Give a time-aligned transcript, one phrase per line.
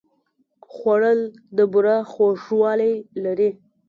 [0.73, 1.19] خوړل
[1.55, 3.49] د بوره خوږوالی لري